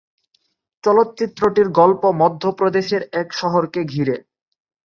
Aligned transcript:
চলচ্চিত্রটির 0.83 1.67
গল্প 1.71 2.03
মধ্যপ্রদেশের 2.21 3.01
এক 3.13 3.27
শহরকে 3.33 3.81
ঘিরে। 3.83 4.15